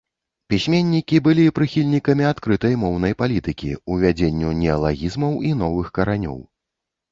[0.51, 6.45] Пісьменнікі былі прыхільнікамі адкрытай моўнай палітыкі, увядзенню неалагізмаў і новых каранёў.